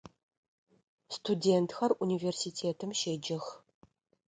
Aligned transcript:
Студентхэр 1.15 1.91
университетым 2.03 2.91
щеджэх. 2.99 3.45